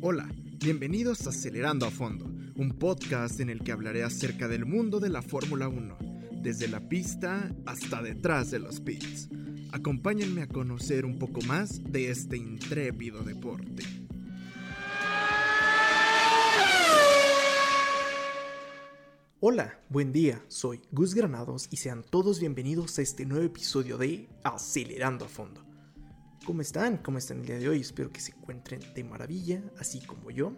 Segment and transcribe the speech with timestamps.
[0.00, 5.00] Hola, bienvenidos a Acelerando a Fondo, un podcast en el que hablaré acerca del mundo
[5.00, 5.96] de la Fórmula 1,
[6.42, 9.28] desde la pista hasta detrás de los pits.
[9.72, 13.84] Acompáñenme a conocer un poco más de este intrépido deporte.
[19.40, 24.28] Hola, buen día, soy Gus Granados y sean todos bienvenidos a este nuevo episodio de
[24.44, 25.61] Acelerando a Fondo.
[26.44, 26.96] ¿Cómo están?
[26.96, 27.80] ¿Cómo están el día de hoy?
[27.80, 30.52] Espero que se encuentren de maravilla, así como yo.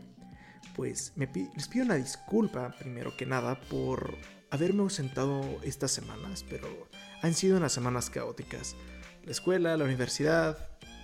[0.74, 4.16] Pues les pido una disculpa, primero que nada, por
[4.50, 6.88] haberme ausentado estas semanas, pero
[7.20, 8.76] han sido unas semanas caóticas.
[9.24, 10.56] La escuela, la universidad,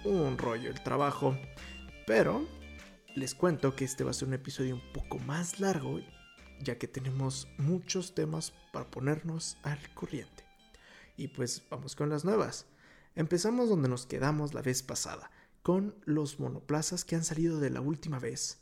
[0.04, 1.36] un rollo, el trabajo.
[2.06, 2.48] Pero
[3.14, 6.00] les cuento que este va a ser un episodio un poco más largo
[6.62, 10.44] ya que tenemos muchos temas para ponernos al corriente.
[11.16, 12.66] Y pues vamos con las nuevas.
[13.14, 15.30] Empezamos donde nos quedamos la vez pasada,
[15.62, 18.60] con los monoplazas que han salido de la última vez.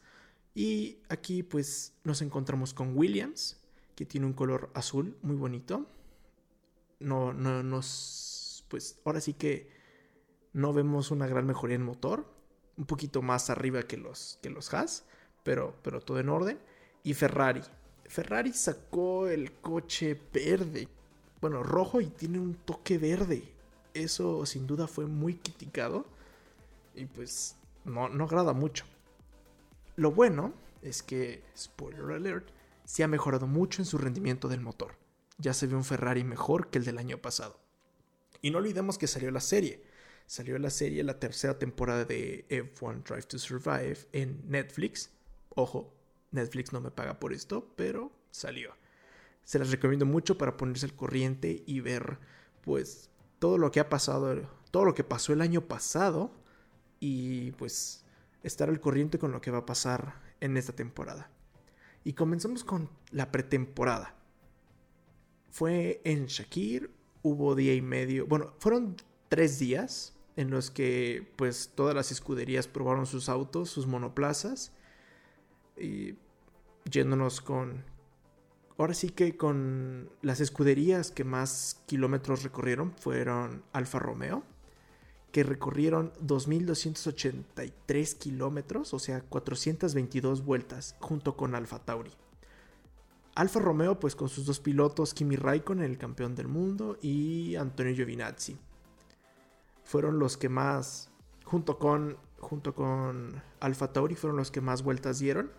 [0.55, 3.61] Y aquí pues nos encontramos con Williams,
[3.95, 5.87] que tiene un color azul muy bonito.
[7.01, 8.65] No, no nos...
[8.69, 9.71] Pues ahora sí que
[10.53, 12.27] no vemos una gran mejoría en motor.
[12.77, 15.05] Un poquito más arriba que los, que los Haas,
[15.43, 16.59] pero, pero todo en orden.
[17.03, 17.63] Y Ferrari,
[18.09, 20.89] Ferrari sacó el coche verde,
[21.41, 23.58] bueno, rojo y tiene un toque verde.
[23.99, 26.07] Eso sin duda fue muy criticado
[26.95, 28.85] y pues no, no agrada mucho.
[29.97, 32.49] Lo bueno es que, spoiler alert,
[32.85, 34.95] se ha mejorado mucho en su rendimiento del motor.
[35.39, 37.59] Ya se ve un Ferrari mejor que el del año pasado.
[38.41, 39.85] Y no olvidemos que salió la serie.
[40.27, 45.11] Salió la serie la tercera temporada de F1 Drive to Survive en Netflix.
[45.51, 45.93] Ojo,
[46.31, 48.75] Netflix no me paga por esto, pero salió.
[49.45, 52.19] Se las recomiendo mucho para ponerse al corriente y ver,
[52.63, 56.31] pues, todo lo que ha pasado, todo lo que pasó el año pasado
[57.01, 58.05] y, pues,
[58.43, 61.31] estar al corriente con lo que va a pasar en esta temporada.
[62.05, 64.15] Y comenzamos con la pretemporada.
[65.51, 66.91] Fue en Shakir,
[67.23, 68.97] hubo día y medio, bueno, fueron
[69.29, 74.73] tres días en los que, pues, todas las escuderías probaron sus autos, sus monoplazas
[75.77, 76.15] y
[76.91, 77.85] yéndonos con...
[78.79, 84.45] Ahora sí que con las escuderías que más kilómetros recorrieron fueron Alfa Romeo,
[85.33, 92.13] que recorrieron 2.283 kilómetros, o sea, 422 vueltas, junto con Alfa Tauri.
[93.35, 97.95] Alfa Romeo, pues con sus dos pilotos, Kimi Raikkonen, el campeón del mundo, y Antonio
[97.95, 98.57] Giovinazzi.
[99.83, 101.11] Fueron los que más,
[101.45, 105.51] junto con, junto con Alfa Tauri, fueron los que más vueltas dieron.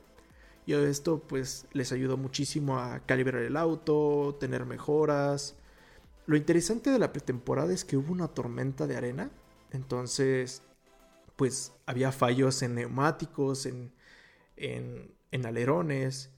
[0.69, 5.56] Y esto pues les ayudó muchísimo a calibrar el auto, tener mejoras.
[6.28, 9.31] Lo interesante de la pretemporada es que hubo una tormenta de arena.
[9.72, 10.62] Entonces
[11.35, 13.91] pues había fallos en neumáticos, en,
[14.57, 16.30] en, alerones.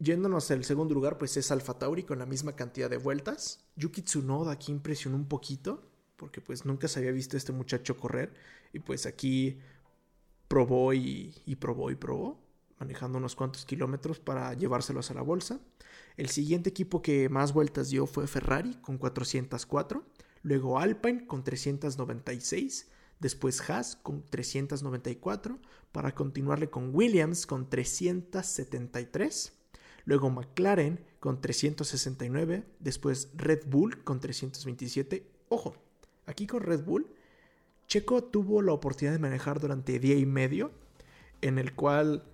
[0.00, 3.64] Yéndonos al segundo lugar, pues es Alfa Tauri con la misma cantidad de vueltas.
[3.76, 8.34] Yuki Tsunoda aquí impresionó un poquito, porque pues nunca se había visto este muchacho correr.
[8.72, 9.60] Y pues aquí
[10.48, 12.47] probó y probó y probó
[12.78, 15.60] manejando unos cuantos kilómetros para llevárselos a la bolsa.
[16.16, 20.04] El siguiente equipo que más vueltas dio fue Ferrari con 404,
[20.42, 22.88] luego Alpine con 396,
[23.20, 25.58] después Haas con 394,
[25.92, 29.52] para continuarle con Williams con 373,
[30.04, 35.24] luego McLaren con 369, después Red Bull con 327.
[35.48, 35.76] Ojo,
[36.26, 37.06] aquí con Red Bull,
[37.86, 40.70] Checo tuvo la oportunidad de manejar durante día y medio,
[41.40, 42.24] en el cual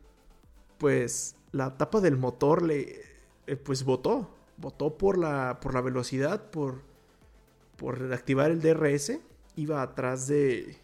[0.84, 3.00] pues la tapa del motor le,
[3.46, 4.28] eh, pues votó,
[4.58, 6.82] votó por la, por la velocidad, por,
[7.78, 9.18] por activar el DRS,
[9.56, 10.76] iba atrás de,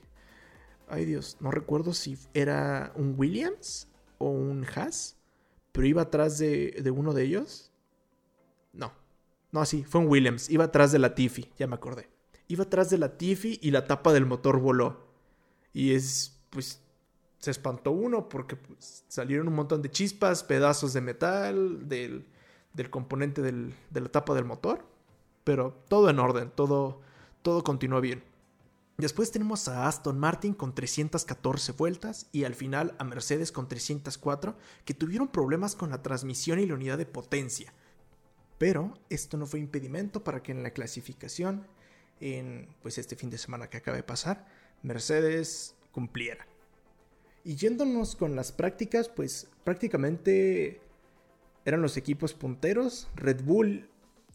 [0.89, 5.19] ay Dios, no recuerdo si era un Williams o un Haas,
[5.71, 7.71] pero iba atrás de, de uno de ellos.
[8.72, 8.94] No,
[9.53, 12.09] no, sí, fue un Williams, iba atrás de la Tiffy, ya me acordé.
[12.49, 15.10] Iba atrás de la Tiffy y la tapa del motor voló.
[15.74, 16.80] Y es, pues,
[17.41, 22.27] se espantó uno porque pues, salieron un montón de chispas, pedazos de metal, del,
[22.91, 24.84] componente de la tapa del motor.
[25.42, 27.01] Pero todo en orden, todo,
[27.42, 28.22] todo continuó bien.
[28.98, 34.54] Después tenemos a Aston Martin con 314 vueltas y al final a Mercedes con 304
[34.84, 37.72] que tuvieron problemas con la transmisión y la unidad de potencia.
[38.59, 41.66] Pero esto no fue impedimento para que en la clasificación,
[42.21, 44.47] en pues este fin de semana que acaba de pasar,
[44.83, 46.49] Mercedes cumpliera.
[47.45, 50.81] Y yéndonos con las prácticas, pues prácticamente
[51.65, 53.89] eran los equipos punteros, Red Bull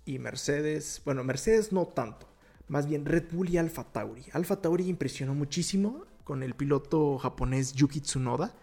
[0.06, 1.02] y Mercedes.
[1.06, 2.28] Bueno, Mercedes no tanto,
[2.68, 4.25] más bien Red Bull y Alfa Tauri.
[4.34, 8.54] Alfa Tauri impresionó muchísimo con el piloto japonés Yuki Tsunoda.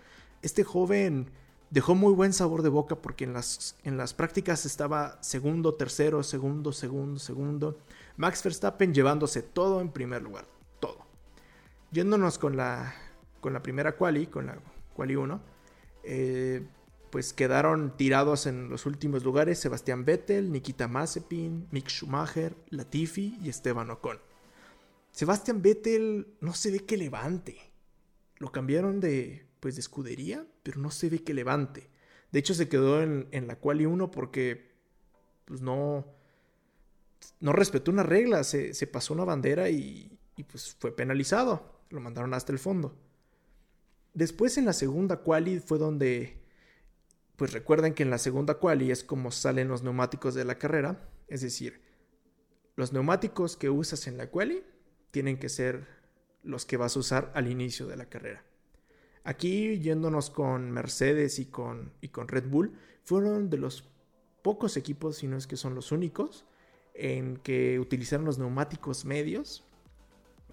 [0.43, 1.31] Este joven
[1.71, 6.23] dejó muy buen sabor de boca porque en las, en las prácticas estaba segundo, tercero,
[6.23, 7.79] segundo, segundo, segundo.
[8.17, 10.47] Max Verstappen llevándose todo en primer lugar,
[10.81, 10.99] todo.
[11.93, 12.95] Yéndonos con la,
[13.43, 14.59] con la primera quali, con la
[14.95, 15.43] quali 1,
[16.05, 16.65] eh,
[17.11, 23.51] pues quedaron tirados en los últimos lugares Sebastián Vettel, Nikita Mazepin, Mick Schumacher, Latifi y
[23.51, 24.19] Esteban Ocon.
[25.11, 27.59] Sebastián Vettel no se ve que levante.
[28.39, 31.91] Lo cambiaron de, pues, de escudería, pero no se ve que levante.
[32.31, 34.71] De hecho, se quedó en, la quali 1 porque
[35.45, 36.07] pues, no,
[37.41, 38.45] no respetó una regla.
[38.45, 41.83] Se, pasó una bandera y, y pues fue penalizado.
[41.91, 42.97] Lo mandaron hasta el fondo.
[44.15, 46.43] Después en la segunda quali fue donde
[47.37, 51.09] pues recuerden que en la segunda quali es como salen los neumáticos de la carrera,
[51.29, 51.81] es decir,
[52.77, 54.63] los neumáticos que usas en la quali
[55.11, 55.87] tienen que ser
[56.43, 58.45] los que vas a usar al inicio de la carrera.
[59.25, 63.89] Aquí, yéndonos con Mercedes y con, y con Red Bull, fueron de los
[64.43, 66.45] pocos equipos, si no es que son los únicos,
[66.95, 69.65] en que utilizaron los neumáticos medios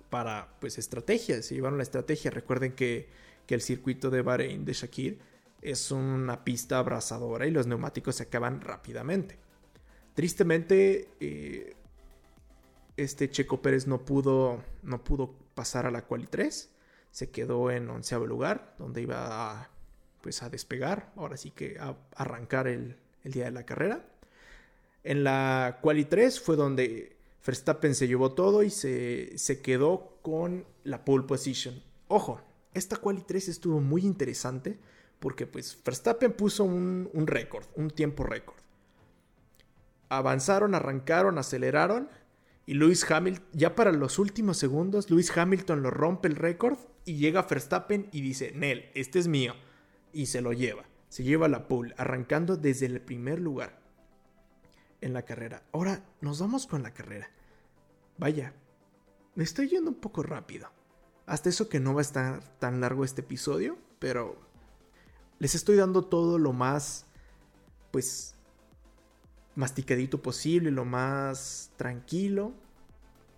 [0.09, 1.45] para, pues, estrategias.
[1.45, 2.31] Se llevaron la estrategia.
[2.31, 3.09] Recuerden que,
[3.49, 5.17] que el circuito de Bahrein de Shakir
[5.59, 9.39] es una pista abrasadora y los neumáticos se acaban rápidamente.
[10.13, 11.73] Tristemente, eh,
[12.95, 16.69] este Checo Pérez no pudo, no pudo pasar a la quali 3.
[17.09, 19.71] Se quedó en onceavo lugar, donde iba a,
[20.21, 24.05] pues a despegar, ahora sí que a arrancar el, día de la carrera.
[25.03, 30.67] En la quali 3 fue donde Verstappen se llevó todo y se, se quedó con
[30.83, 31.81] la pole position.
[32.09, 32.41] Ojo,
[32.73, 34.79] esta quali 3 estuvo muy interesante
[35.19, 38.57] porque pues Verstappen puso un, récord, un tiempo récord.
[40.07, 42.09] Avanzaron, arrancaron, aceleraron
[42.65, 47.17] y Lewis Hamilton, ya para los últimos segundos, Lewis Hamilton lo rompe el récord y
[47.17, 49.53] llega Verstappen y dice, Nel, este es mío.
[50.13, 50.85] Y se lo lleva.
[51.09, 53.79] Se lleva la pole, arrancando desde el primer lugar
[55.01, 55.63] en la carrera.
[55.71, 57.29] Ahora nos vamos con la carrera.
[58.17, 58.53] Vaya,
[59.35, 60.69] me estoy yendo un poco rápido.
[61.29, 64.35] Hasta eso que no va a estar tan largo este episodio, pero
[65.37, 67.05] les estoy dando todo lo más,
[67.91, 68.33] pues,
[69.53, 72.53] masticadito posible, lo más tranquilo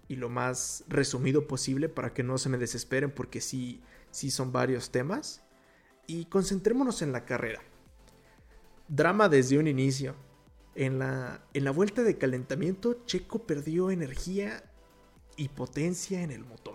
[0.08, 4.54] y lo más resumido posible para que no se me desesperen porque sí, sí son
[4.54, 5.42] varios temas.
[6.08, 7.60] Y concentrémonos en la carrera.
[8.88, 10.16] Drama desde un inicio.
[10.76, 14.64] En la, en la vuelta de calentamiento, Checo perdió energía
[15.36, 16.71] y potencia en el motor.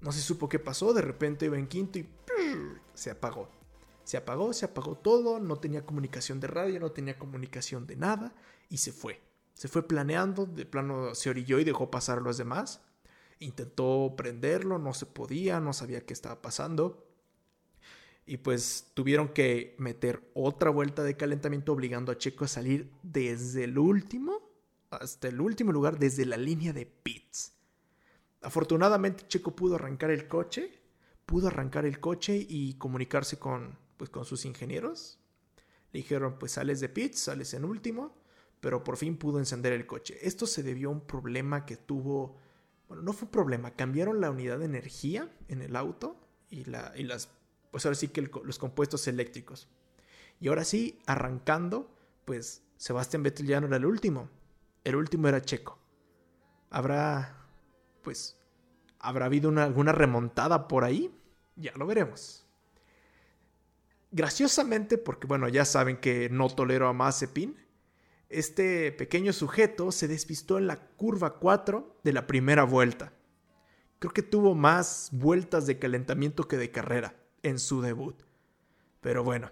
[0.00, 2.08] No se supo qué pasó, de repente iba en quinto y
[2.94, 3.48] se apagó.
[4.04, 8.34] Se apagó, se apagó todo, no tenía comunicación de radio, no tenía comunicación de nada
[8.68, 9.20] y se fue.
[9.54, 12.80] Se fue planeando, de plano se orilló y dejó pasar a los demás.
[13.38, 17.06] Intentó prenderlo, no se podía, no sabía qué estaba pasando.
[18.26, 23.64] Y pues tuvieron que meter otra vuelta de calentamiento obligando a Checo a salir desde
[23.64, 24.50] el último
[24.90, 27.52] hasta el último lugar, desde la línea de pits.
[28.42, 30.80] Afortunadamente Checo pudo arrancar el coche,
[31.26, 35.18] pudo arrancar el coche y comunicarse con, pues con sus ingenieros.
[35.92, 38.16] Le dijeron, pues sales de pits, sales en último,
[38.60, 40.18] pero por fin pudo encender el coche.
[40.22, 42.36] Esto se debió a un problema que tuvo,
[42.88, 46.16] bueno, no fue un problema, cambiaron la unidad de energía en el auto
[46.48, 47.28] y, la, y las,
[47.70, 49.68] pues ahora sí que los compuestos eléctricos.
[50.40, 51.90] Y ahora sí, arrancando,
[52.24, 54.30] pues Sebastián Vettel ya no era el último,
[54.84, 55.78] el último era Checo.
[56.70, 57.39] Habrá,
[58.02, 58.36] pues,
[58.98, 61.14] habrá habido alguna remontada por ahí,
[61.56, 62.46] ya lo veremos.
[64.12, 67.56] Graciosamente, porque bueno, ya saben que no tolero a Mazepin,
[68.28, 73.12] este pequeño sujeto se despistó en la curva 4 de la primera vuelta.
[73.98, 78.22] Creo que tuvo más vueltas de calentamiento que de carrera en su debut.
[79.00, 79.50] Pero bueno,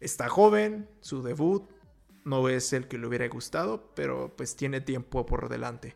[0.00, 1.68] está joven, su debut
[2.24, 5.94] no es el que le hubiera gustado, pero pues tiene tiempo por delante.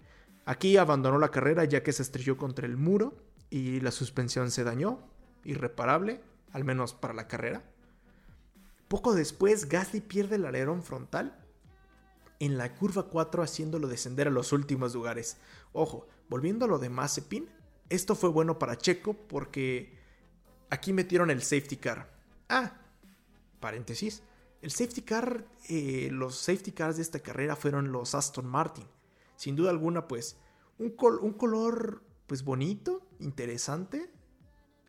[0.49, 3.19] Aquí abandonó la carrera ya que se estrelló contra el muro
[3.51, 4.99] y la suspensión se dañó,
[5.45, 7.63] irreparable, al menos para la carrera.
[8.89, 11.39] Poco después, Gasly pierde el alerón frontal
[12.41, 15.37] en la curva 4 haciéndolo descender a los últimos lugares.
[15.75, 17.51] Ojo, volviendo a lo de Mazepin,
[17.91, 19.99] esto fue bueno para Checo porque
[20.71, 22.11] aquí metieron el safety car.
[22.49, 22.73] Ah,
[23.61, 24.23] paréntesis.
[24.63, 28.87] El safety car, eh, los safety cars de esta carrera fueron los Aston Martin.
[29.39, 30.37] Sin duda alguna, pues,
[30.79, 34.11] un, un color, pues, bonito, interesante,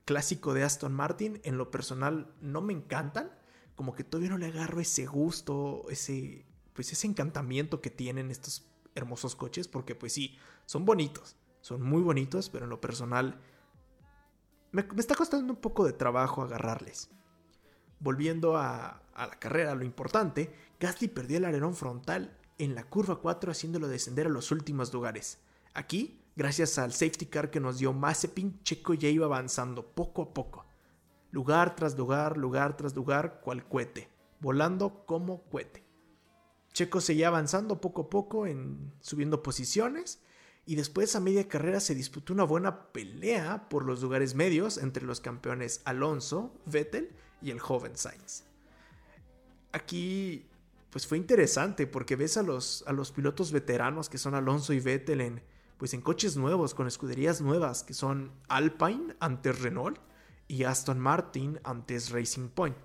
[0.05, 1.39] clásico de Aston Martin.
[1.43, 3.31] En lo personal, no me encantan
[3.75, 8.65] como que todavía no le agarro ese gusto, ese, pues ese encantamiento que tienen estos
[8.95, 13.39] hermosos coches, porque pues sí, son bonitos, son muy bonitos, pero en lo personal
[14.71, 17.09] me, está costando un poco de trabajo agarrarles.
[17.99, 23.19] Volviendo a, a la carrera, lo importante, Gasly perdió el alerón frontal en la curva
[23.19, 25.39] 4 haciéndolo descender a los últimos lugares.
[25.73, 30.33] Aquí, gracias al safety car que nos dio Mazepin, Checo ya iba avanzando poco a
[30.33, 30.65] poco.
[31.31, 35.83] Lugar tras lugar, lugar tras lugar, cual cohete, volando como cohete.
[36.73, 40.21] Checo seguía avanzando poco a poco en subiendo posiciones
[40.65, 45.03] y después a media carrera se disputó una buena pelea por los lugares medios entre
[45.05, 48.43] los campeones Alonso, Vettel y el joven Sainz.
[49.71, 50.48] Aquí
[50.89, 54.79] pues fue interesante porque ves a los, a los pilotos veteranos que son Alonso y
[54.79, 55.43] Vettel en,
[55.77, 59.99] pues en coches nuevos, con escuderías nuevas, que son Alpine antes Renault
[60.47, 62.75] y Aston Martin antes Racing Point.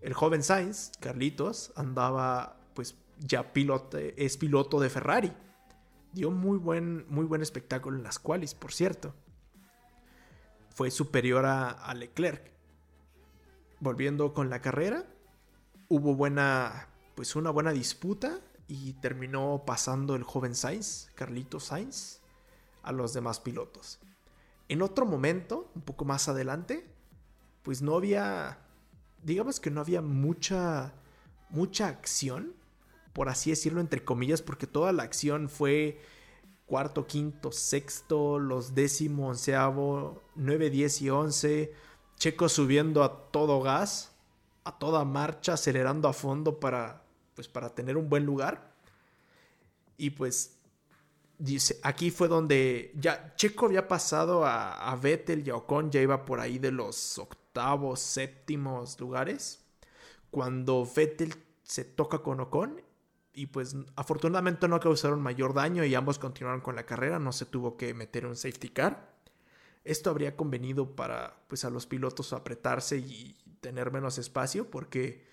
[0.00, 5.32] El joven Sainz, Carlitos, andaba pues ya piloto, es piloto de Ferrari.
[6.12, 9.14] Dio muy buen, muy buen espectáculo en las qualis, por cierto.
[10.74, 12.50] Fue superior a, a Leclerc.
[13.78, 15.06] Volviendo con la carrera,
[15.88, 22.20] hubo buena pues una buena disputa y terminó pasando el joven Sainz, Carlito Sainz,
[22.82, 23.98] a los demás pilotos.
[24.68, 26.86] En otro momento, un poco más adelante,
[27.62, 28.58] pues no había,
[29.24, 30.92] digamos que no había mucha,
[31.48, 32.52] mucha acción,
[33.14, 36.00] por así decirlo, entre comillas, porque toda la acción fue
[36.66, 41.72] cuarto, quinto, sexto, los décimo, onceavo, nueve, diez y once,
[42.16, 44.12] Checo subiendo a todo gas,
[44.64, 47.05] a toda marcha, acelerando a fondo para
[47.36, 48.72] pues para tener un buen lugar.
[49.96, 50.58] Y pues
[51.38, 56.00] dice, aquí fue donde ya Checo había pasado a, a Vettel y a Ocon, ya
[56.00, 59.62] iba por ahí de los octavos, séptimos lugares.
[60.30, 62.82] Cuando Vettel se toca con Ocon
[63.32, 67.44] y pues afortunadamente no causaron mayor daño y ambos continuaron con la carrera, no se
[67.44, 69.14] tuvo que meter un safety car.
[69.84, 75.26] Esto habría convenido para pues a los pilotos apretarse y tener menos espacio porque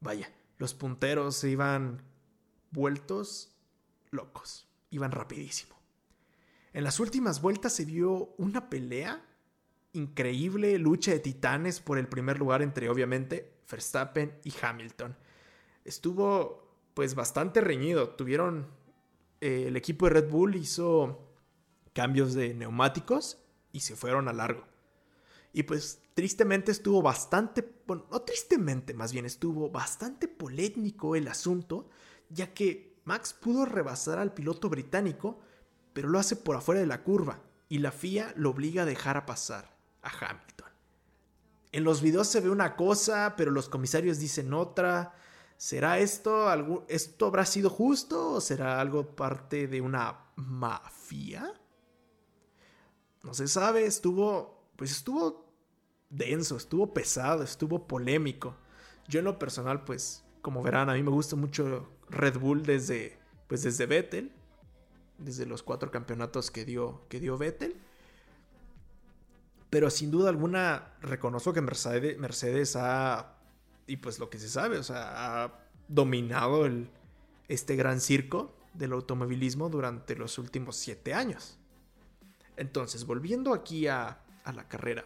[0.00, 0.30] vaya,
[0.60, 2.02] los punteros iban
[2.70, 3.56] vueltos
[4.10, 5.74] locos, iban rapidísimo.
[6.74, 9.24] En las últimas vueltas se dio una pelea
[9.94, 15.16] increíble, lucha de titanes por el primer lugar entre obviamente Verstappen y Hamilton.
[15.86, 18.66] Estuvo pues bastante reñido, tuvieron
[19.40, 21.26] eh, el equipo de Red Bull hizo
[21.94, 23.38] cambios de neumáticos
[23.72, 24.69] y se fueron a largo.
[25.52, 31.88] Y pues tristemente estuvo bastante, bueno, no tristemente, más bien estuvo bastante polémico el asunto,
[32.28, 35.40] ya que Max pudo rebasar al piloto británico,
[35.92, 39.16] pero lo hace por afuera de la curva, y la FIA lo obliga a dejar
[39.16, 40.68] a pasar a Hamilton.
[41.72, 45.14] En los videos se ve una cosa, pero los comisarios dicen otra.
[45.56, 51.52] ¿Será esto algo, esto habrá sido justo o será algo parte de una mafia?
[53.22, 55.44] No se sabe, estuvo, pues estuvo
[56.08, 58.56] denso, estuvo pesado, estuvo polémico.
[59.08, 63.18] Yo en lo personal, pues, como verán, a mí me gusta mucho Red Bull desde,
[63.46, 64.32] pues, desde Vettel,
[65.18, 67.76] desde los cuatro campeonatos que dio, que dio Vettel.
[69.68, 73.34] Pero sin duda alguna reconozco que Mercedes, Mercedes ha,
[73.86, 76.88] y pues lo que se sabe, o sea, ha dominado el,
[77.48, 81.58] este gran circo del automovilismo durante los últimos siete años.
[82.56, 85.04] Entonces, volviendo aquí a, a la carrera.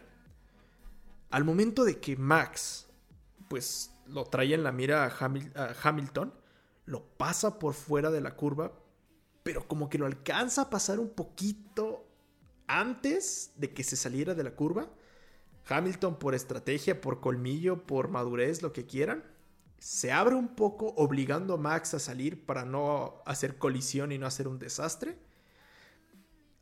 [1.31, 2.87] Al momento de que Max,
[3.49, 6.33] pues lo trae en la mira a, Hamilton,
[6.85, 8.71] lo pasa por fuera de la curva,
[9.43, 12.07] pero como que lo alcanza a pasar un poquito
[12.67, 14.87] antes de que se saliera de la curva.
[15.67, 19.23] Hamilton por estrategia, por colmillo, por madurez, lo que quieran,
[19.79, 24.27] se abre un poco obligando a Max a salir para no hacer colisión y no
[24.27, 25.17] hacer un desastre.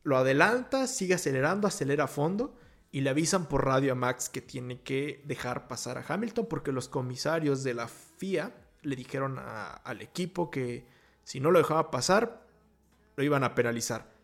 [0.02, 2.58] Lo adelanta, sigue acelerando, acelera a fondo
[2.94, 6.70] y le avisan por radio a Max que tiene que dejar pasar a Hamilton porque
[6.70, 10.86] los comisarios de la FIA le dijeron al equipo que
[11.24, 12.46] si no lo dejaba pasar,
[13.16, 14.14] lo iban a penalizar.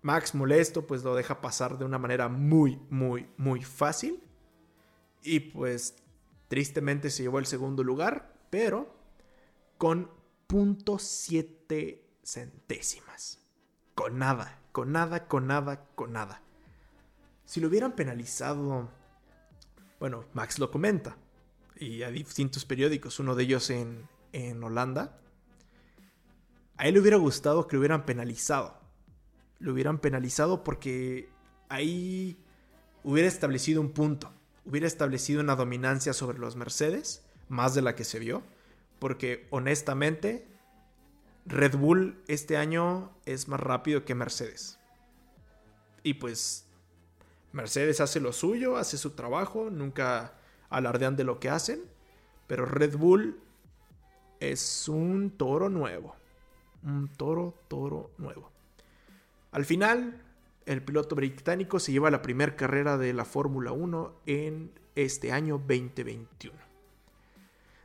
[0.00, 4.20] Max molesto, pues lo deja pasar de una manera muy, muy, muy fácil.
[5.22, 5.94] Y pues
[6.48, 8.96] tristemente se llevó el segundo lugar, pero
[9.78, 10.10] con
[10.48, 13.38] .7 centésimas.
[13.94, 16.42] Con nada, con nada, con nada, con nada.
[17.44, 18.90] Si lo hubieran penalizado,
[20.00, 21.16] bueno, Max lo comenta,
[21.76, 25.18] y a distintos periódicos, uno de ellos en, en Holanda,
[26.76, 28.80] a él le hubiera gustado que lo hubieran penalizado.
[29.58, 31.28] Lo hubieran penalizado porque
[31.68, 32.36] ahí
[33.04, 34.32] hubiera establecido un punto,
[34.64, 38.42] hubiera establecido una dominancia sobre los Mercedes, más de la que se vio,
[38.98, 40.46] porque honestamente
[41.46, 44.78] Red Bull este año es más rápido que Mercedes.
[46.02, 46.66] Y pues
[47.52, 50.34] Mercedes hace lo suyo, hace su trabajo, nunca
[50.70, 51.82] alardean de lo que hacen,
[52.46, 53.38] pero Red Bull
[54.40, 56.16] es un toro nuevo.
[56.82, 58.50] Un toro, toro nuevo.
[59.52, 60.20] Al final,
[60.66, 65.58] el piloto británico se lleva la primera carrera de la Fórmula 1 en este año
[65.58, 66.56] 2021.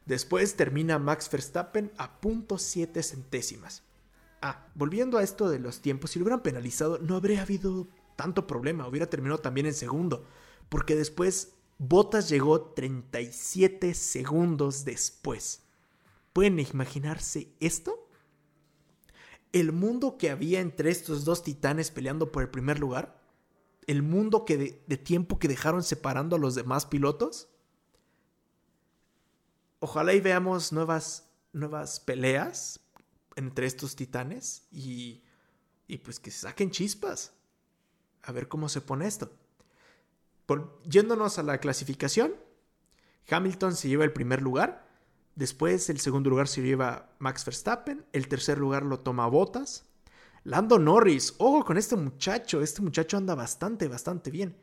[0.05, 3.83] Después termina Max Verstappen a .7 centésimas.
[4.41, 8.45] Ah, volviendo a esto de los tiempos, si lo hubieran penalizado no habría habido tanto
[8.45, 10.25] problema, hubiera terminado también en segundo,
[10.67, 15.61] porque después Bottas llegó 37 segundos después.
[16.33, 18.09] ¿Pueden imaginarse esto?
[19.53, 23.21] El mundo que había entre estos dos titanes peleando por el primer lugar,
[23.85, 27.47] el mundo que de, tiempo que dejaron separando a los demás pilotos,
[29.79, 32.79] ojalá y veamos nuevas, nuevas peleas
[33.35, 35.23] entre estos titanes y,
[35.87, 37.36] y pues que se saquen chispas.
[38.27, 39.31] A ver cómo se pone esto.
[40.45, 42.35] Por, yéndonos a la clasificación,
[43.29, 44.85] Hamilton se lleva el primer lugar.
[45.35, 48.05] Después el segundo lugar se lleva Max Verstappen.
[48.11, 49.85] El tercer lugar lo toma Bottas.
[50.43, 51.35] Lando Norris.
[51.37, 52.61] Ojo con este muchacho.
[52.61, 54.57] Este muchacho anda bastante, bastante bien.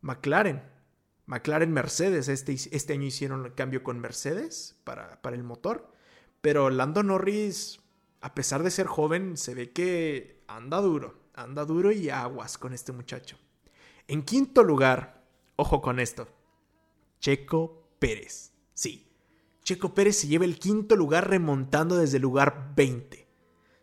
[0.00, 0.62] McLaren.
[1.26, 2.28] McLaren Mercedes.
[2.28, 5.92] Este, este año hicieron el cambio con Mercedes para, para el motor.
[6.40, 7.80] Pero Lando Norris,
[8.22, 11.25] a pesar de ser joven, se ve que anda duro.
[11.36, 13.36] Anda duro y aguas con este muchacho.
[14.08, 15.22] En quinto lugar,
[15.56, 16.26] ojo con esto,
[17.20, 18.52] Checo Pérez.
[18.72, 19.06] Sí,
[19.62, 23.28] Checo Pérez se lleva el quinto lugar remontando desde el lugar 20.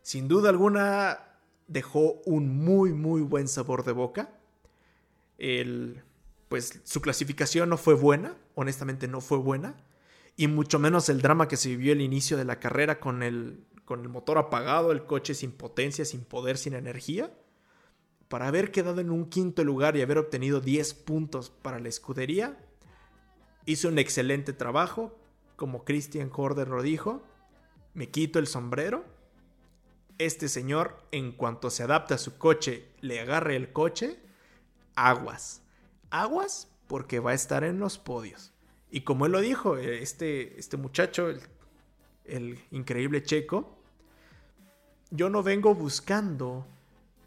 [0.02, 1.20] Sin duda alguna
[1.68, 4.34] dejó un muy muy buen sabor de boca.
[5.38, 6.02] El,
[6.50, 9.78] pues su clasificación no fue buena, honestamente no fue buena,
[10.36, 13.64] y mucho menos el drama que se vivió al inicio de la carrera con el,
[13.86, 17.32] con el motor apagado, el coche sin potencia, sin poder, sin energía
[18.34, 22.58] para haber quedado en un quinto lugar y haber obtenido 10 puntos para la escudería,
[23.68, 25.16] hizo un excelente trabajo,
[25.56, 27.22] como Christian Horder lo dijo,
[27.94, 29.06] me quito el sombrero.
[30.18, 34.20] Este señor, en cuanto se adapta a su coche, le agarre el coche,
[34.96, 35.62] aguas.
[36.10, 38.52] Aguas porque va a estar en los podios.
[38.90, 41.40] Y como él lo dijo, este, este muchacho, el,
[42.26, 43.78] el increíble checo,
[45.12, 46.66] yo no vengo buscando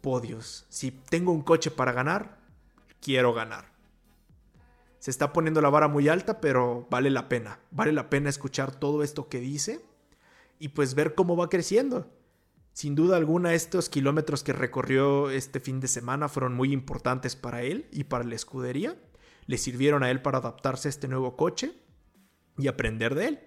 [0.01, 0.65] podios.
[0.69, 2.39] Si tengo un coche para ganar,
[3.01, 3.71] quiero ganar.
[4.99, 7.59] Se está poniendo la vara muy alta, pero vale la pena.
[7.71, 9.85] Vale la pena escuchar todo esto que dice
[10.59, 12.11] y pues ver cómo va creciendo.
[12.73, 17.63] Sin duda alguna, estos kilómetros que recorrió este fin de semana fueron muy importantes para
[17.63, 18.97] él y para la escudería.
[19.45, 21.73] Le sirvieron a él para adaptarse a este nuevo coche
[22.57, 23.39] y aprender de él.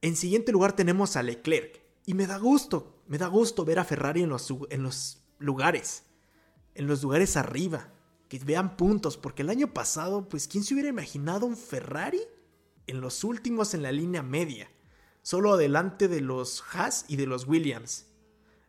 [0.00, 1.82] En siguiente lugar tenemos a Leclerc.
[2.06, 6.04] Y me da gusto, me da gusto ver a Ferrari en los, en los lugares,
[6.74, 7.92] en los lugares arriba,
[8.28, 12.20] que vean puntos, porque el año pasado, pues, ¿quién se hubiera imaginado un Ferrari
[12.86, 14.68] en los últimos en la línea media?
[15.22, 18.06] Solo adelante de los Haas y de los Williams.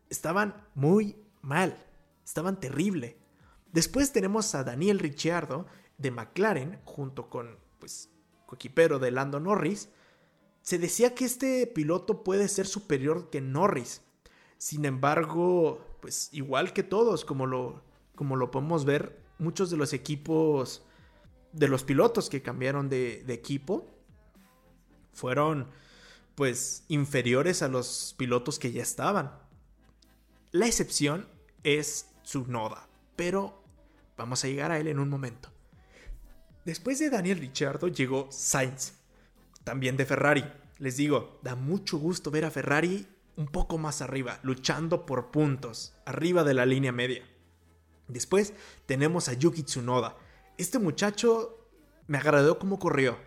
[0.08, 1.84] Estaban muy mal,
[2.24, 3.18] estaban terrible.
[3.72, 5.66] Después tenemos a Daniel Ricciardo
[5.98, 8.10] de McLaren, junto con, pues,
[8.46, 9.88] coequipero de Lando Norris.
[10.62, 14.02] Se decía que este piloto puede ser superior que Norris.
[14.58, 17.82] Sin embargo, pues igual que todos, como lo,
[18.14, 20.82] como lo podemos ver, muchos de los equipos,
[21.52, 23.86] de los pilotos que cambiaron de, equipo,
[25.12, 25.68] fueron
[26.34, 29.32] pues inferiores a los pilotos que ya estaban.
[30.52, 31.26] La excepción
[31.62, 33.62] es Tsunoda, pero
[34.16, 35.50] vamos a llegar a él en un momento.
[36.64, 38.94] Después de Daniel Ricciardo llegó Sainz,
[39.64, 40.44] también de Ferrari.
[40.78, 43.06] Les digo, da mucho gusto ver a Ferrari
[43.36, 47.22] un poco más arriba, luchando por puntos, arriba de la línea media.
[48.08, 48.54] Después
[48.86, 50.16] tenemos a Yuki Tsunoda.
[50.58, 51.68] Este muchacho
[52.06, 53.18] me agradó cómo corrió.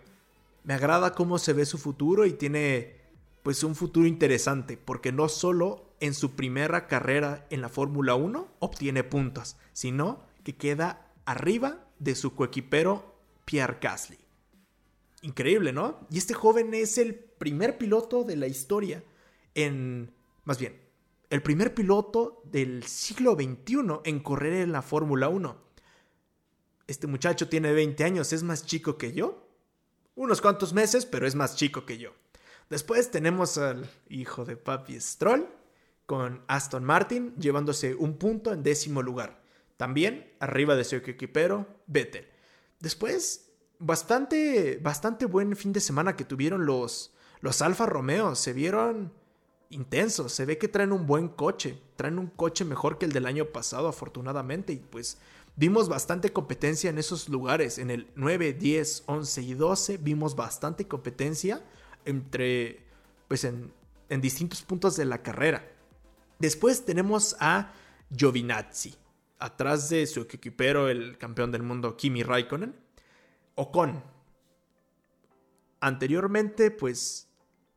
[0.64, 3.00] Me agrada cómo se ve su futuro y tiene
[3.44, 8.48] pues un futuro interesante, porque no solo en su primera carrera en la Fórmula 1
[8.60, 14.18] obtiene puntos, sino que queda arriba de su coequipero Pierre Gasly.
[15.22, 16.00] Increíble, ¿no?
[16.10, 19.04] Y este joven es el primer piloto de la historia
[19.56, 20.80] en, más bien,
[21.30, 25.58] el primer piloto del siglo XXI en correr en la Fórmula 1.
[26.88, 29.48] Este muchacho tiene 20 años, es más chico que yo.
[30.16, 32.14] Unos cuantos meses, pero es más chico que yo.
[32.70, 35.48] Después tenemos al hijo de Papi Stroll
[36.06, 39.44] con Aston Martin llevándose un punto en décimo lugar.
[39.78, 42.28] También arriba de su equipero Vettel.
[42.80, 48.36] Después, bastante, bastante buen fin de semana que tuvieron los, los Alfa Romeo.
[48.36, 49.14] Se vieron
[49.70, 50.34] intensos.
[50.34, 51.80] Se ve que traen un buen coche.
[51.96, 54.74] Traen un coche mejor que el del año pasado, afortunadamente.
[54.74, 55.18] Y pues
[55.56, 57.78] vimos bastante competencia en esos lugares.
[57.78, 61.64] En el 9, 10, 11 y 12 vimos bastante competencia
[62.06, 62.84] entre,
[63.28, 63.72] pues en,
[64.10, 65.66] en distintos puntos de la carrera.
[66.40, 67.74] Después tenemos a
[68.16, 68.96] Giovinazzi,
[69.40, 72.76] atrás de su equipero, el campeón del mundo Kimi Raikkonen.
[73.56, 74.02] Ocon.
[75.82, 77.29] Anteriormente, pues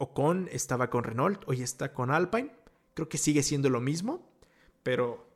[0.03, 2.51] Ocon estaba con Renault, hoy está con Alpine.
[2.95, 4.29] Creo que sigue siendo lo mismo,
[4.83, 5.29] pero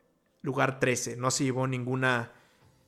[0.42, 2.32] lugar 13, no se llevó ninguna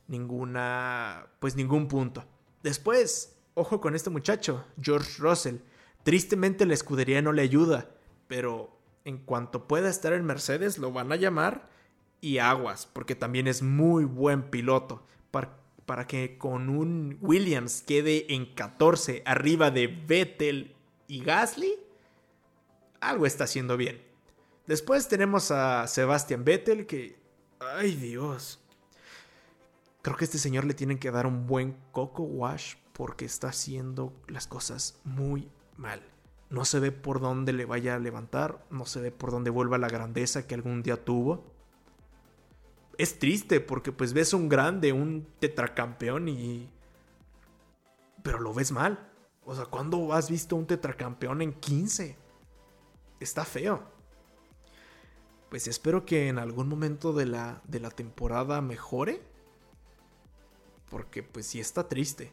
[0.08, 2.24] ninguna pues ningún punto.
[2.64, 5.58] Después, ojo con este muchacho, George Russell.
[6.02, 7.88] Tristemente la escudería no le ayuda,
[8.26, 11.70] pero en cuanto pueda estar en Mercedes lo van a llamar
[12.20, 15.06] y aguas, porque también es muy buen piloto.
[15.30, 20.74] Para, para que con un Williams quede en 14 arriba de Vettel
[21.08, 21.74] y Gasly,
[23.00, 24.00] algo está haciendo bien.
[24.66, 27.18] Después tenemos a Sebastian Vettel que...
[27.58, 28.60] ¡Ay Dios!
[30.02, 33.48] Creo que a este señor le tienen que dar un buen coco wash porque está
[33.48, 36.02] haciendo las cosas muy mal.
[36.50, 39.78] No se ve por dónde le vaya a levantar, no se ve por dónde vuelva
[39.78, 41.52] la grandeza que algún día tuvo.
[42.98, 46.70] Es triste porque pues ves un grande, un tetracampeón y...
[48.22, 49.10] Pero lo ves mal.
[49.50, 52.18] O sea, ¿cuándo has visto un tetracampeón en 15?
[53.18, 53.82] Está feo.
[55.48, 59.22] Pues espero que en algún momento de la, de la temporada mejore.
[60.90, 62.30] Porque pues sí está triste.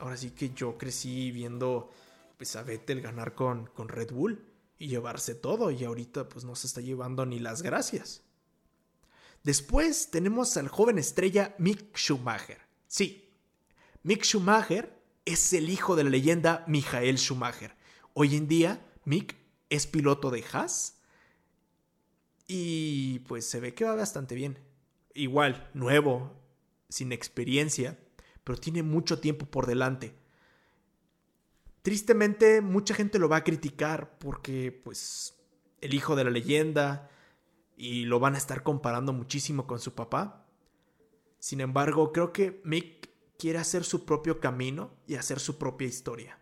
[0.00, 1.92] Ahora sí que yo crecí viendo
[2.36, 4.44] pues a Vettel ganar con, con Red Bull
[4.76, 8.24] y llevarse todo y ahorita pues no se está llevando ni las gracias.
[9.44, 12.58] Después tenemos al joven estrella Mick Schumacher.
[12.88, 13.32] Sí,
[14.02, 14.93] Mick Schumacher
[15.24, 17.74] es el hijo de la leyenda Michael Schumacher.
[18.12, 19.36] Hoy en día, Mick
[19.70, 21.00] es piloto de Haas
[22.46, 24.58] y pues se ve que va bastante bien.
[25.14, 26.32] Igual, nuevo,
[26.88, 27.98] sin experiencia,
[28.42, 30.14] pero tiene mucho tiempo por delante.
[31.82, 35.34] Tristemente, mucha gente lo va a criticar porque, pues,
[35.80, 37.10] el hijo de la leyenda
[37.76, 40.46] y lo van a estar comparando muchísimo con su papá.
[41.38, 46.38] Sin embargo, creo que Mick quiere hacer su propio camino y hacer su propia historia.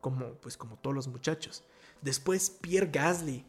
[0.00, 1.64] Como, pues como todos los muchachos.
[2.02, 3.44] Después Pierre Gasly.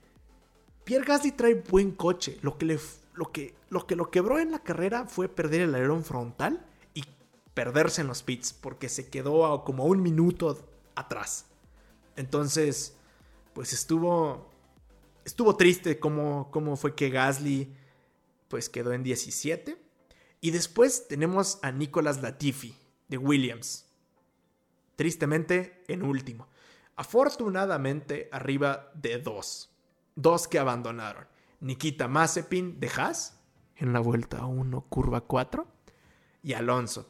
[0.83, 2.37] Pierre Gasly trae buen coche.
[2.41, 2.79] Lo que, le,
[3.13, 7.03] lo, que, lo que lo quebró en la carrera fue perder el alerón frontal y
[7.53, 8.53] perderse en los pits.
[8.53, 11.45] Porque se quedó como un minuto atrás.
[12.15, 12.95] Entonces,
[13.53, 14.49] pues estuvo...
[15.25, 17.75] Estuvo triste cómo, cómo fue que Gasly
[18.47, 19.88] pues quedó en 17
[20.41, 22.75] y después tenemos a Nicolas Latifi,
[23.07, 23.85] de Williams.
[24.95, 26.47] Tristemente, en último.
[26.95, 29.73] Afortunadamente, arriba de dos.
[30.15, 31.27] Dos que abandonaron.
[31.59, 33.39] Nikita Mazepin de Haas,
[33.75, 35.67] en la vuelta 1, curva 4.
[36.43, 37.09] Y Alonso.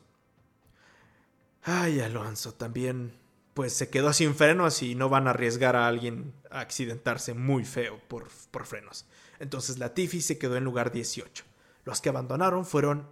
[1.64, 3.14] Ay, Alonso también,
[3.54, 7.66] pues se quedó sin frenos y no van a arriesgar a alguien a accidentarse muy
[7.66, 9.06] feo por, por frenos.
[9.40, 11.44] Entonces Latifi se quedó en lugar 18.
[11.86, 13.08] Los que abandonaron fueron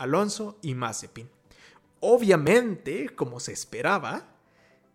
[0.00, 1.28] Alonso y Mazepin.
[2.00, 4.34] Obviamente, como se esperaba,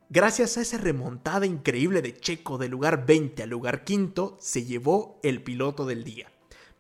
[0.10, 5.20] gracias a esa remontada increíble de Checo del lugar 20 al lugar quinto, se llevó
[5.22, 6.32] el piloto del día.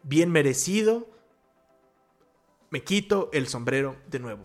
[0.01, 1.07] Bien merecido,
[2.71, 4.43] me quito el sombrero de nuevo.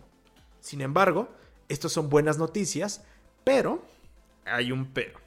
[0.59, 1.29] Sin embargo,
[1.67, 3.03] estas son buenas noticias,
[3.43, 3.83] pero
[4.45, 5.19] hay un pero.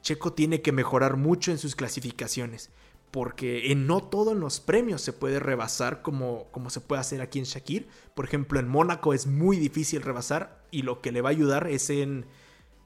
[0.00, 2.70] Checo tiene que mejorar mucho en sus clasificaciones
[3.16, 7.38] porque en no todos los premios se puede rebasar como, como se puede hacer aquí
[7.38, 7.88] en Shakir.
[8.14, 11.66] Por ejemplo, en Mónaco es muy difícil rebasar y lo que le va a ayudar
[11.66, 12.26] es en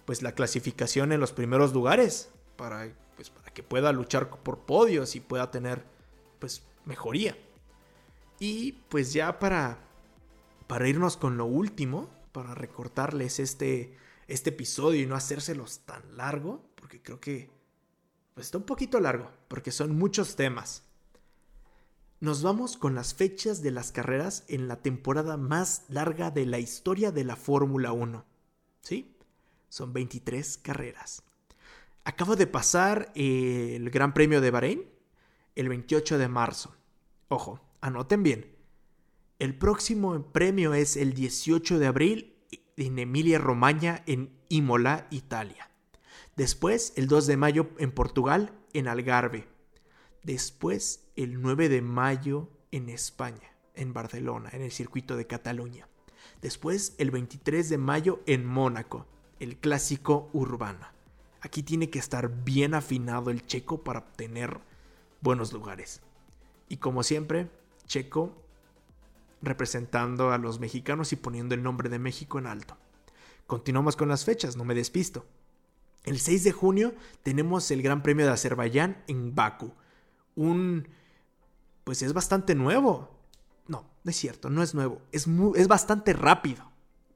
[0.05, 5.17] pues la clasificación en los primeros lugares para, pues, para que pueda luchar por podios
[5.17, 5.83] y pueda tener
[6.39, 7.37] pues mejoría.
[8.39, 9.79] Y pues ya para,
[10.69, 13.97] para irnos con lo último, para recortarles este,
[14.29, 17.51] este episodio y no hacérselos tan largo, porque creo que
[18.35, 20.85] pues está un poquito largo, porque son muchos temas.
[22.21, 26.59] Nos vamos con las fechas de las carreras en la temporada más larga de la
[26.59, 28.25] historia de la Fórmula 1.
[28.83, 29.17] ¿Sí?
[29.71, 31.23] Son 23 carreras.
[32.05, 34.85] Acaba de pasar el Gran Premio de Bahrein
[35.55, 36.77] el 28 de marzo.
[37.29, 38.55] Ojo, anoten bien.
[39.39, 42.37] El próximo premio es el 18 de abril
[42.77, 45.70] en Emilia Romagna en Imola, Italia.
[46.37, 49.49] Después, el 2 de mayo en Portugal, en Algarve.
[50.23, 55.89] Después, el 9 de mayo en España, en Barcelona, en el circuito de Cataluña.
[56.41, 59.07] Después, el 23 de mayo en Mónaco,
[59.39, 60.87] el clásico urbano.
[61.41, 64.61] Aquí tiene que estar bien afinado el Checo para obtener
[65.21, 66.03] buenos lugares.
[66.69, 67.51] Y como siempre,
[67.87, 68.37] Checo
[69.43, 72.77] representando a los mexicanos y poniendo el nombre de México en alto.
[73.47, 75.27] Continuamos con las fechas, no me despisto.
[76.05, 79.73] El 6 de junio tenemos el Gran Premio de Azerbaiyán en Baku.
[80.35, 80.89] Un...
[81.85, 83.19] pues es bastante nuevo.
[83.69, 85.03] No, no es cierto, no es nuevo.
[85.13, 86.71] Es, es bastante rápido.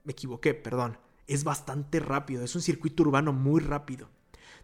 [0.04, 0.98] Me equivoqué, perdón.
[1.26, 2.44] Es bastante rápido.
[2.44, 4.08] Es un circuito urbano muy rápido.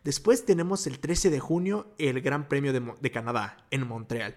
[0.04, 4.37] Después tenemos el 13 de junio el Gran Premio de, Canadá en Montreal.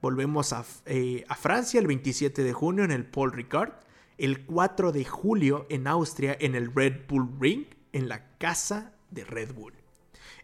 [0.00, 3.72] Volvemos a, eh, a, Francia el 27 de junio en el Paul Ricard.
[4.16, 9.24] El 4 de julio en Austria en el Red Bull Ring en la casa de
[9.24, 9.74] Red Bull.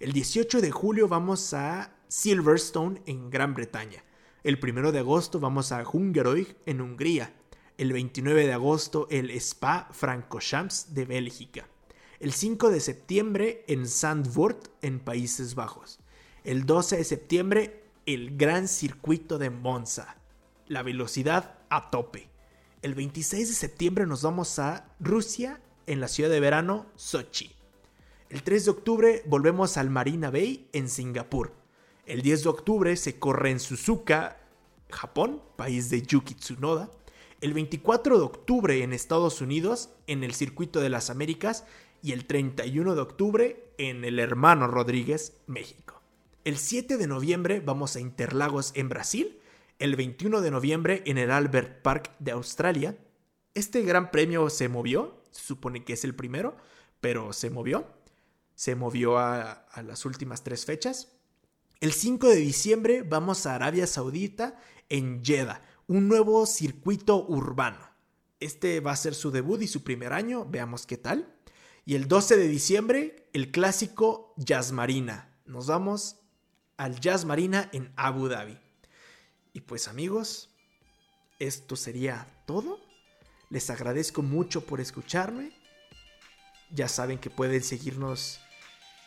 [0.01, 4.05] El 18 de julio vamos a Silverstone en Gran Bretaña.
[4.43, 7.33] El 1 de agosto vamos a Hungaroy en Hungría.
[7.79, 11.69] El 29 de agosto el Spa Francorchamps de Bélgica.
[12.21, 15.99] El 5 de septiembre en Zandvoort en Países Bajos.
[16.45, 20.17] El 12 de septiembre el Gran Circuito de Monza.
[20.67, 22.29] La velocidad a tope.
[22.83, 27.51] El 26 de septiembre nos vamos a Rusia en la ciudad de verano Sochi.
[28.35, 31.53] El 3 de octubre volvemos al Marina Bay en Singapur.
[32.05, 34.41] El 10 de octubre se corre en Suzuka,
[34.91, 36.91] Japón, país de Yuki Tsunoda.
[37.41, 41.65] El 24 de octubre en Estados Unidos, en el Circuito de las Américas.
[42.03, 46.03] Y el 31 de octubre en el Hermano Rodríguez, México.
[46.43, 49.39] El 7 de noviembre vamos a Interlagos en Brasil.
[49.79, 52.99] El 21 de noviembre en el Albert Park de Australia.
[53.55, 56.57] Este gran premio se movió, se supone que es el primero,
[57.01, 57.87] pero se movió
[58.55, 61.09] se movió a, las últimas tres fechas.
[61.81, 67.79] El 5 de diciembre vamos a Arabia Saudita en Jeddah, un nuevo circuito urbano.
[68.41, 71.35] Este va a ser su debut y su primer año, veamos qué tal.
[71.85, 75.35] Y el 12 de diciembre, el clásico Jazz Marina.
[75.45, 76.17] Nos vamos
[76.77, 78.59] al Jazz Marina en Abu Dhabi.
[79.53, 80.51] Y pues amigos,
[81.39, 82.81] esto sería todo.
[83.51, 85.53] Les agradezco mucho por escucharme.
[86.71, 88.41] Ya saben que pueden seguirnos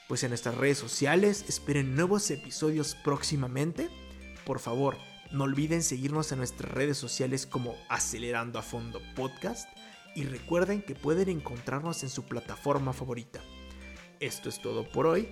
[0.08, 1.46] pues en nuestras redes sociales.
[1.48, 3.89] Esperen nuevos episodios próximamente.
[4.46, 4.98] Por favor,
[5.32, 9.70] no olviden seguirnos en nuestras redes sociales como Acelerando a Fondo Podcast.
[10.15, 13.41] Y recuerden que pueden encontrarnos en su plataforma favorita.
[14.20, 15.30] Esto es todo por hoy.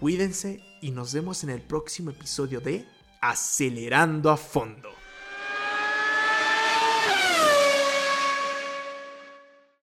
[0.00, 2.84] Cuídense y nos vemos en el próximo episodio de
[3.20, 5.01] Acelerando a Fondo.